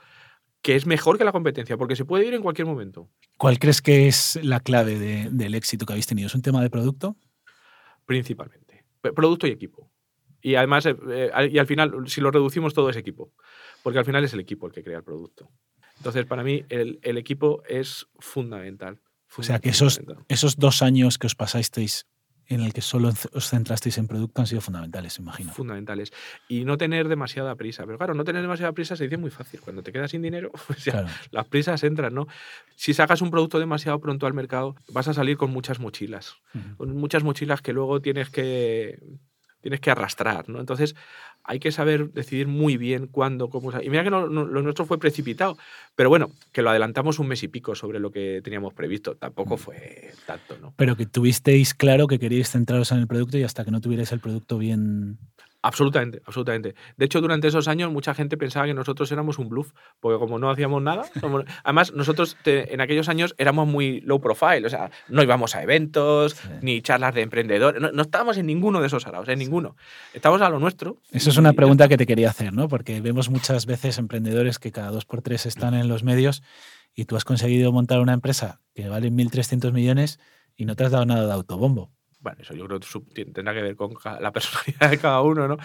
[0.66, 3.08] que es mejor que la competencia, porque se puede ir en cualquier momento.
[3.36, 6.26] ¿Cuál crees que es la clave de- del éxito que habéis tenido?
[6.26, 7.14] ¿Es un tema de producto?
[8.04, 8.84] principalmente.
[9.14, 9.90] Producto y equipo.
[10.42, 13.32] Y además, eh, eh, al- y al final, si lo reducimos, todo es equipo.
[13.84, 15.48] Porque al final es el equipo el que crea el producto.
[15.98, 19.00] Entonces, para mí, el, el equipo es fundamental.
[19.38, 22.06] O sea, que esos, esos dos años que os pasasteis
[22.48, 25.52] en el que solo os centrasteis en producto han sido fundamentales, imagino.
[25.52, 26.12] fundamentales.
[26.48, 27.84] Y no tener demasiada prisa.
[27.86, 29.60] Pero claro, no tener demasiada prisa se dice muy fácil.
[29.60, 31.08] Cuando te quedas sin dinero, pues Claro.
[31.30, 32.26] las prisas entran, ¿no?
[32.76, 36.36] Si sacas un producto demasiado pronto al mercado, vas a salir con muchas mochilas.
[36.76, 38.98] Con muchas mochilas que luego tienes que
[39.60, 40.60] tienes que arrastrar, ¿no?
[40.60, 40.94] Entonces
[41.48, 43.70] hay que saber decidir muy bien cuándo, cómo.
[43.80, 45.56] Y mira que no- no- lo nuestro fue precipitado,
[45.94, 49.14] pero bueno, que lo adelantamos un mes y pico sobre lo que teníamos previsto.
[49.16, 50.74] Tampoco fue tanto, ¿no?
[50.76, 54.10] Pero que tuvisteis claro que queríais centraros en el producto y hasta que no tuvierais
[54.12, 55.18] el producto bien.
[55.66, 56.74] Absolutamente, absolutamente.
[56.96, 60.38] De hecho, durante esos años mucha gente pensaba que nosotros éramos un bluff, porque como
[60.38, 64.70] no hacíamos nada, somos- además nosotros te- en aquellos años éramos muy low profile, o
[64.70, 66.48] sea, no íbamos a eventos, Sí.
[66.62, 69.76] ni charlas de emprendedores, no, no estábamos en ninguno de esos araos, en ninguno.
[70.14, 70.98] Estábamos a lo nuestro.
[71.10, 72.68] Eso es una pregunta que te quería hacer, ¿no?
[72.68, 76.42] Porque vemos muchas veces emprendedores que cada dos por tres están en los medios
[76.94, 80.20] y tú has conseguido montar una empresa que vale 1.300 millones
[80.56, 81.90] y no te has dado nada de autobombo.
[82.26, 82.80] Bueno, eso yo creo
[83.14, 85.58] que tendrá que ver con la personalidad de cada uno, ¿no?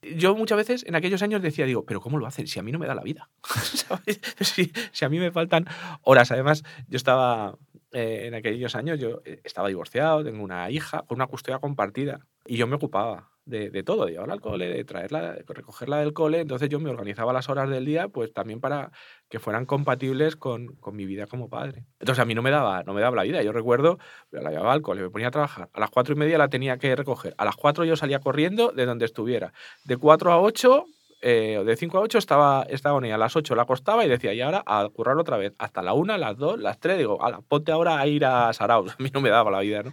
[0.00, 2.46] Yo muchas veces en aquellos años decía, digo, pero ¿cómo lo hacen?
[2.46, 3.28] Si a mí no me da la vida.
[3.44, 4.18] ¿Sabes?
[4.40, 5.66] Si, si a mí me faltan
[6.00, 6.30] horas.
[6.30, 7.58] Además, yo estaba
[7.92, 12.26] eh, en aquellos años, yo eh, estaba divorciado, tengo una hija con una custodia compartida
[12.46, 15.98] y yo me ocupaba de, de todo, de llevarla al cole, de traerla, de recogerla
[15.98, 16.40] del cole.
[16.40, 18.90] Entonces yo me organizaba las horas del día, pues también para
[19.30, 21.86] que fueran compatibles con, con mi vida como padre.
[22.00, 23.42] Entonces a mí no me daba, no me daba la vida.
[23.42, 23.98] Yo recuerdo,
[24.30, 25.70] la llevaba al cole, me ponía a trabajar.
[25.72, 27.34] A las cuatro y media la tenía que recoger.
[27.38, 29.52] A las cuatro yo salía corriendo de donde estuviera.
[29.84, 30.86] De cuatro a ocho,
[31.22, 33.14] eh, de cinco a ocho estaba, estaba ella.
[33.14, 35.54] A las ocho la acostaba y decía, y ahora a currar otra vez.
[35.58, 36.98] Hasta la una, las dos, las tres.
[36.98, 38.92] Digo, ala, ponte ahora a ir a Saraus.
[38.98, 39.92] A mí no me daba la vida, ¿no?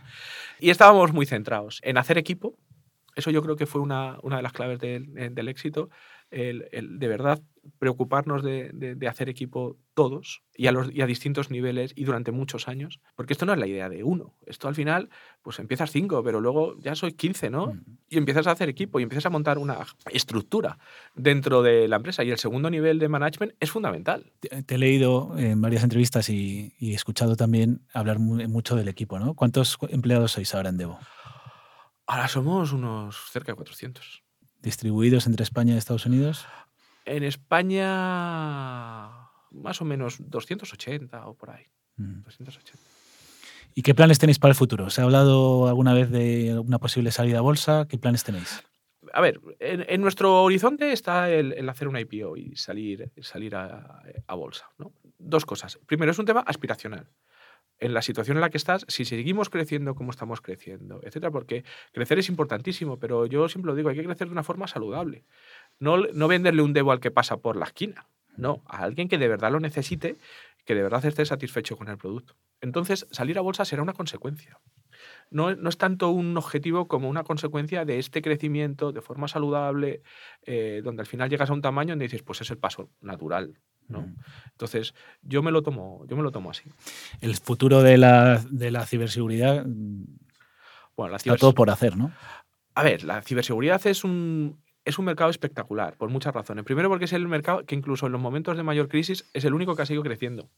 [0.60, 2.56] Y estábamos muy centrados en hacer equipo.
[3.16, 5.90] Eso yo creo que fue una, una de las claves del, eh, del éxito.
[6.32, 7.42] El, el de verdad
[7.80, 12.06] preocuparnos de, de- de hacer equipo todos y a, los, y a distintos niveles y
[12.06, 13.00] durante muchos años.
[13.16, 14.34] Porque esto no es la idea de uno.
[14.48, 15.10] Esto al final,
[15.44, 17.74] pues empiezas cinco, pero luego ya soy 15, ¿no?
[18.10, 19.78] Y empiezas a hacer equipo y empiezas a montar una
[20.12, 20.80] estructura
[21.16, 22.24] dentro de la empresa.
[22.24, 24.32] Y el segundo nivel de management es fundamental.
[24.40, 28.76] Te, te he leído en varias entrevistas y, y he escuchado también hablar mu- mucho
[28.76, 29.36] del equipo, ¿no?
[29.36, 31.00] ¿Cuántos empleados sois ahora en Devo?
[32.06, 34.24] Ahora somos unos cerca de 400.
[34.62, 36.46] ¿Distribuidos entre España y Estados Unidos?
[37.06, 37.88] En España,
[39.52, 41.66] más o menos 280 o por ahí.
[41.98, 42.24] Mm.
[42.24, 42.80] 280.
[43.76, 44.90] ¿Y qué planes tenéis para el futuro?
[44.90, 47.88] ¿Se ha hablado alguna vez de una posible salida a bolsa?
[47.90, 48.64] ¿Qué planes tenéis?
[49.12, 53.56] A ver, en, en nuestro horizonte está el, el hacer una IPO y salir, salir
[53.56, 54.70] a, a bolsa.
[54.78, 54.94] ¿no?
[55.18, 55.80] Dos cosas.
[55.86, 57.10] Primero, es un tema aspiracional.
[57.84, 61.66] En la situación en la que estás, si seguimos creciendo como estamos creciendo, etcétera, porque
[61.92, 65.26] crecer es importantísimo, pero yo siempre lo digo, hay que crecer de una forma saludable.
[65.80, 68.08] No, no venderle un debo al que pasa por la esquina.
[68.38, 70.16] No, a alguien que de verdad lo necesite,
[70.66, 72.36] que de verdad esté satisfecho con el producto.
[72.62, 74.60] Entonces, salir a bolsa será una consecuencia.
[75.30, 80.02] No, no es tanto un objetivo como una consecuencia de este crecimiento de forma saludable,
[80.46, 83.60] eh, donde al final llegas a un tamaño donde dices, pues es el paso natural.
[83.88, 84.14] ¿No?
[84.52, 86.64] Entonces, yo me lo tomo, yo me lo tomo así.
[87.22, 90.06] El futuro de la, de la ciberseguridad mm,
[90.96, 92.12] Bueno, la está todo por hacer, ¿no?
[92.76, 96.66] A ver, la ciberseguridad es un, es un mercado espectacular, por muchas razones.
[96.66, 99.54] Primero porque es el mercado que incluso en los momentos de mayor crisis es el
[99.54, 100.50] único que ha seguido creciendo,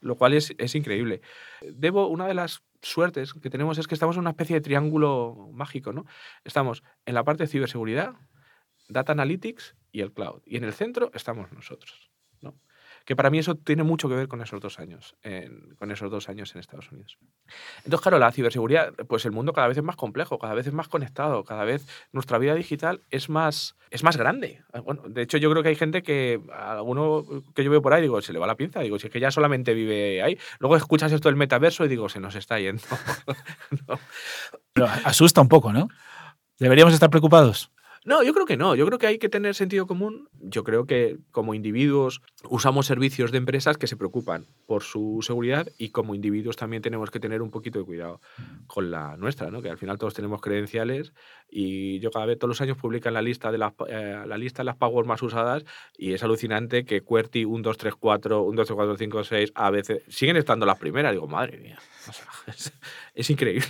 [0.00, 1.20] lo cual es, es increíble.
[1.62, 5.50] Debo, una de las suertes que tenemos es que estamos en una especie de triángulo
[5.52, 6.06] mágico, ¿no?
[6.44, 8.14] Estamos en la parte de ciberseguridad,
[8.88, 10.42] data analytics y el cloud.
[10.44, 12.10] Y en el centro estamos nosotros,
[13.04, 16.10] Que para mí eso tiene mucho que ver con esos dos años, en, con esos
[16.10, 17.18] dos años en Estados Unidos.
[17.84, 20.72] Entonces, claro, la ciberseguridad, pues el mundo cada vez es más complejo, cada vez es
[20.72, 24.64] más conectado, cada vez nuestra vida digital es más, es más grande.
[24.84, 27.94] Bueno, de hecho, yo creo que hay gente que, a alguno que yo veo por
[27.94, 30.36] ahí, digo, se le va la pinza, digo, si es que ya solamente vive ahí.
[30.58, 32.82] Luego escuchas esto del metaverso y digo, se nos está yendo.
[34.72, 35.86] Pero asusta un poco, ¿no?
[36.58, 37.70] ¿Deberíamos estar preocupados?
[38.06, 38.76] No, yo creo que no.
[38.76, 40.28] Yo creo que hay que tener sentido común.
[40.38, 45.66] Yo creo que como individuos usamos servicios de empresas que se preocupan por su seguridad
[45.76, 48.20] y como individuos también tenemos que tener un poquito de cuidado
[48.68, 49.60] con la nuestra, ¿no?
[49.60, 51.12] Que al final todos tenemos credenciales
[51.50, 54.62] y yo cada vez todos los años publican la lista de las eh, la lista
[54.62, 55.64] de las passwords más usadas
[55.98, 59.52] y es alucinante que QWERTY 1 2 3 4, 1 2 3 4 5 6
[59.52, 61.10] a veces siguen estando las primeras.
[61.10, 61.78] Digo, madre mía.
[62.08, 62.72] O sea, es,
[63.14, 63.66] es increíble.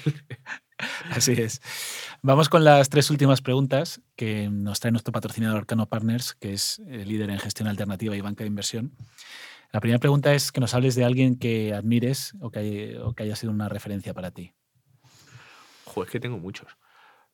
[1.11, 1.61] Así es.
[2.23, 6.81] Vamos con las tres últimas preguntas que nos trae nuestro patrocinador Arcano Partners, que es
[6.87, 8.93] el líder en gestión alternativa y banca de inversión.
[9.73, 13.53] La primera pregunta es que nos hables de alguien que admires o que, haya, sido
[13.53, 14.53] una referencia para ti.
[15.85, 16.77] Joder, es que tengo muchos.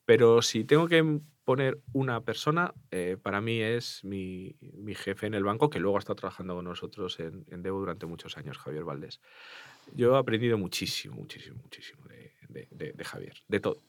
[0.05, 5.33] Pero si tengo que poner una persona, eh, para mí es mi, mi, jefe en
[5.33, 8.57] el banco, que luego ha estado trabajando con nosotros en, en Debo durante muchos años,
[8.57, 9.21] Javier Valdés.
[9.93, 12.02] Yo he aprendido muchísimo, muchísimo, muchísimo
[12.53, 13.81] de, Javier, de todo.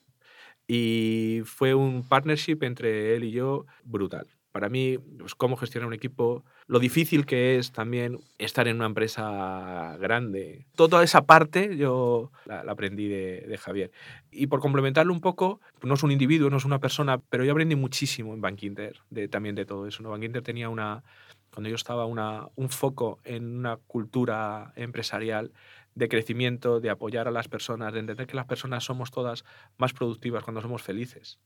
[0.67, 4.27] Y fue un partnership entre él y yo brutal.
[4.51, 8.87] Para mí, pues, cómo gestionar un equipo, lo difícil que es también estar en una
[8.87, 10.65] empresa grande.
[10.77, 13.91] Toda esa parte yo la, aprendí de, Javier.
[14.31, 17.51] Y por complementarlo un poco, no es un individuo, no es una persona, pero yo
[17.51, 18.61] aprendí muchísimo en Bank
[19.29, 20.05] también de todo eso.
[20.05, 20.11] ¿no?
[20.11, 21.03] Bank tenía una,
[21.53, 25.53] cuando yo estaba, una, un foco en una cultura empresarial
[25.95, 29.45] de crecimiento, de apoyar a las personas, de entender que las personas somos todas
[29.77, 31.39] más productivas cuando somos felices,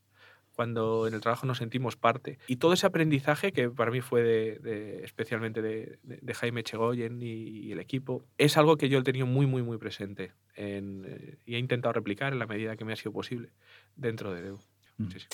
[0.54, 2.38] cuando en el trabajo nos sentimos parte.
[2.48, 7.22] Y todo ese aprendizaje, que para mí fue de, de, especialmente de, de, Jaime Chegoyen
[7.22, 11.04] y, y, el equipo, es algo que yo he tenido muy, muy, muy presente en,
[11.06, 13.50] eh, y he intentado replicar en la medida que me ha sido posible
[13.96, 14.60] dentro de Debo.
[14.96, 15.10] Mm.
[15.10, 15.26] Sí, sí.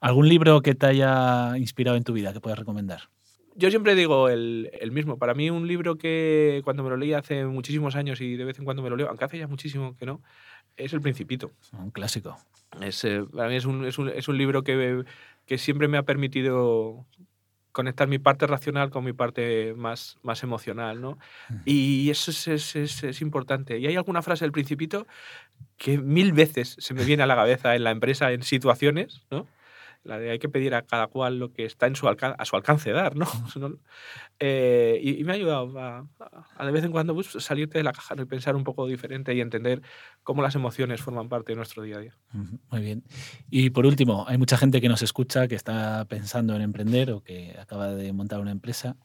[0.00, 3.10] ¿Algún libro que te haya inspirado en tu vida que puedas recomendar?
[3.54, 5.18] Yo siempre digo el, el, mismo.
[5.18, 8.58] Para mí, un libro que cuando me lo leí hace muchísimos años y de vez
[8.58, 10.20] en cuando me lo leo, aunque hace ya muchísimo que no,
[10.76, 11.52] es El Principito.
[11.72, 12.36] Un clásico.
[12.80, 15.04] Es, eh, para mí es un, es un, es un libro que,
[15.46, 17.06] que, siempre me ha permitido
[17.70, 21.18] conectar mi parte racional con mi parte más, más emocional, ¿no?
[21.64, 23.78] Y eso es, es, es, es, importante.
[23.78, 25.06] Y hay alguna frase del Principito
[25.76, 29.46] que mil veces se me viene a la cabeza en la empresa en situaciones, ¿no?
[30.04, 32.56] La de hay que pedir a cada cual lo que está en su a su
[32.56, 33.26] alcance dar, ¿no?
[34.38, 36.06] eh, y, me ha ayudado a,
[36.56, 39.34] a, de vez en cuando pues, salirte de la caja y pensar un poco diferente
[39.34, 39.82] y entender
[40.22, 42.16] cómo las emociones forman parte de nuestro día a día.
[42.70, 43.02] Muy bien.
[43.50, 47.22] Y por último, hay mucha gente que nos escucha que está pensando en emprender o
[47.22, 48.96] que acaba de montar una empresa.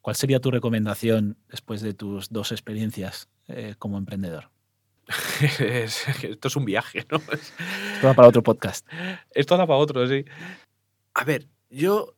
[0.00, 4.53] ¿Cuál sería tu recomendación después de tus dos experiencias eh, como emprendedor?
[6.22, 7.18] esto es un viaje, ¿no?
[7.18, 8.86] Esto da para otro podcast.
[9.30, 10.24] Esto da para otro, sí.
[11.14, 12.16] A ver, yo.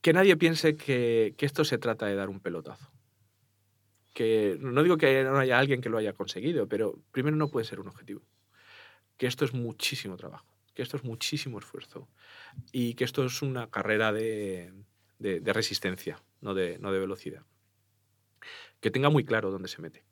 [0.00, 2.90] Que nadie piense que, que, esto se trata de dar un pelotazo.
[4.14, 7.66] Que no digo que no haya alguien que lo haya conseguido, pero primero no puede
[7.66, 8.22] ser un objetivo.
[9.18, 12.08] Que esto es muchísimo trabajo, que esto es muchísimo esfuerzo
[12.72, 14.72] y que esto es una carrera de,
[15.18, 17.44] de, de resistencia, no de, no de velocidad.
[18.80, 20.02] Que tenga muy claro dónde se mete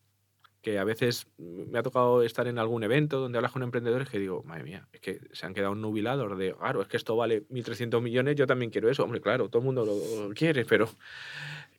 [0.69, 4.19] que a veces me ha tocado estar en algún evento donde hablas con emprendedores que
[4.19, 7.49] digo, madre mía, es que se han quedado nubilados de, claro, es que esto vale
[7.49, 9.03] 1.300 millones, yo también quiero eso.
[9.03, 10.91] Hombre, claro, todo el mundo lo quiere, pero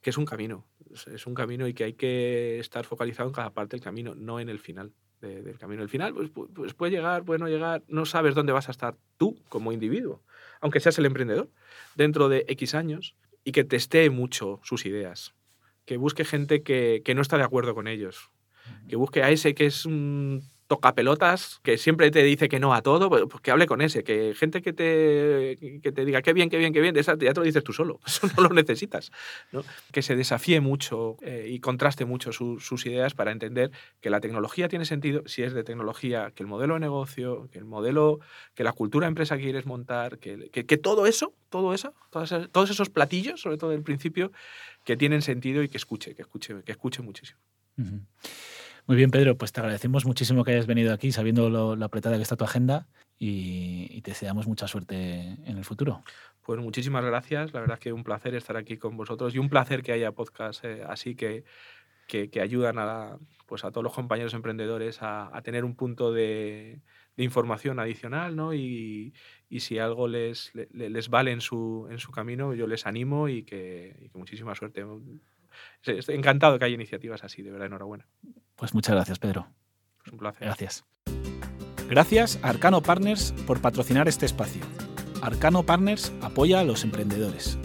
[0.02, 0.66] que es un camino,
[1.14, 4.40] es un camino y que hay que estar focalizado en cada parte del camino, no
[4.40, 5.84] en el final de, del camino.
[5.84, 8.96] El final, pues, pues puede llegar, puede no llegar, no sabes dónde vas a estar
[9.18, 10.24] tú como individuo,
[10.62, 11.48] aunque seas el emprendedor,
[11.94, 15.36] dentro de X años y que testee mucho sus ideas,
[15.86, 18.32] que busque gente que, que no está de acuerdo con ellos,
[18.88, 22.84] que busque a ese que es un tocapelotas, que siempre te dice que no a
[22.84, 26.32] todo, pues, pues que hable con ese, que gente que te, que te diga qué
[26.32, 28.50] bien, qué bien, qué bien, esa ya te lo dices tú solo, eso no lo
[28.50, 29.12] necesitas.
[29.52, 29.64] ¿no?
[29.92, 34.20] Que se desafíe mucho eh, y contraste mucho su, sus ideas para entender que la
[34.20, 38.20] tecnología tiene sentido si es de tecnología, que el modelo de negocio, que el modelo,
[38.54, 42.32] que la cultura de empresa que quieres montar, que, que, todo eso, todo eso, todos,
[42.52, 44.32] todos esos platillos, sobre todo del principio,
[44.86, 47.40] que tienen sentido y que escuche, que escuche, que escuche muchísimo.
[48.90, 52.16] Muy bien, Pedro, pues te agradecemos muchísimo que hayas venido aquí, sabiendo lo, lo apretada
[52.16, 52.88] que está tu agenda,
[53.20, 56.04] y, y, te deseamos mucha suerte en el futuro.
[56.42, 59.48] Pues muchísimas gracias, la verdad es que un placer estar aquí con vosotros y un
[59.48, 61.44] placer que haya podcasts eh, así que,
[62.08, 66.12] que, que, ayudan a, pues a todos los compañeros emprendedores a, a tener un punto
[66.12, 66.82] de,
[67.16, 68.56] de información adicional, ¿no?
[68.56, 69.14] Y,
[69.50, 73.30] y si algo les, les, les, vale en su, en su camino, yo les animo
[73.30, 74.84] y que, y que muchísima suerte.
[75.84, 78.08] Estoy encantado que haya iniciativas así, de verdad, enhorabuena.
[78.56, 79.48] Pues muchas gracias, Pedro.
[80.00, 80.46] Pues un placer.
[80.46, 80.86] Gracias.
[81.90, 84.62] Gracias a Arcano Partners por patrocinar este espacio.
[85.22, 87.58] Arcano Partners apoya a los emprendedores.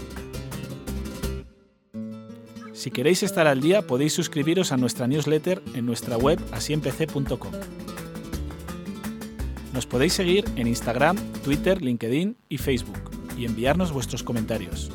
[2.73, 7.53] Si queréis estar al día, podéis suscribiros a nuestra newsletter en nuestra web asiempc.com.
[9.73, 14.91] Nos podéis seguir en Instagram, Twitter, LinkedIn y Facebook y enviarnos vuestros comentarios.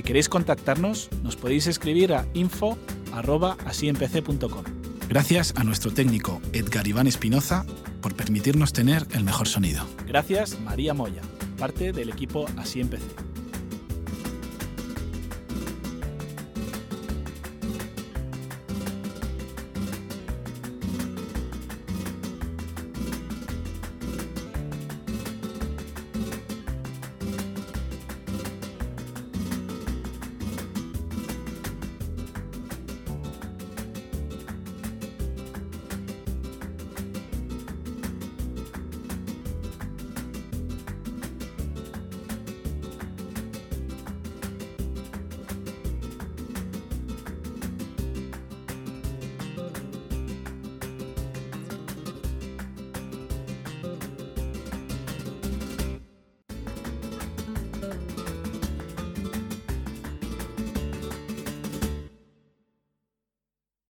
[0.00, 4.64] Si queréis contactarnos, nos podéis escribir a info.asiempc.com.
[5.10, 7.66] Gracias a nuestro técnico Edgar Iván Espinoza
[8.00, 9.84] por permitirnos tener el mejor sonido.
[10.06, 11.20] Gracias María Moya,
[11.58, 13.29] parte del equipo Así Empecé.